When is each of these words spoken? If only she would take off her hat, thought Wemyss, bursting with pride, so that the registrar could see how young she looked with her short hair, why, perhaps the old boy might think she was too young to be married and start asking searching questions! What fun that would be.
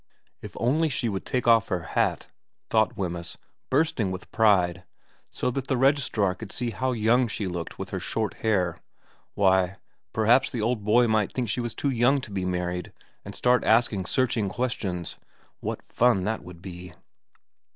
If 0.41 0.57
only 0.59 0.89
she 0.89 1.09
would 1.09 1.27
take 1.27 1.47
off 1.47 1.67
her 1.67 1.83
hat, 1.83 2.25
thought 2.71 2.97
Wemyss, 2.97 3.37
bursting 3.69 4.09
with 4.09 4.31
pride, 4.31 4.83
so 5.29 5.51
that 5.51 5.67
the 5.67 5.77
registrar 5.77 6.33
could 6.33 6.51
see 6.51 6.71
how 6.71 6.93
young 6.93 7.27
she 7.27 7.45
looked 7.45 7.77
with 7.77 7.91
her 7.91 7.99
short 7.99 8.33
hair, 8.41 8.79
why, 9.35 9.77
perhaps 10.11 10.49
the 10.49 10.59
old 10.59 10.83
boy 10.83 11.07
might 11.07 11.31
think 11.33 11.49
she 11.49 11.61
was 11.61 11.75
too 11.75 11.91
young 11.91 12.19
to 12.21 12.31
be 12.31 12.45
married 12.45 12.91
and 13.23 13.35
start 13.35 13.63
asking 13.63 14.07
searching 14.07 14.49
questions! 14.49 15.17
What 15.59 15.83
fun 15.83 16.23
that 16.23 16.43
would 16.43 16.63
be. 16.63 16.95